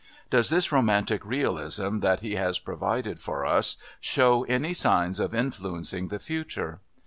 [0.31, 6.07] Does this Romantic Realism that he has provided for us show any signs of influencing
[6.07, 6.79] that future?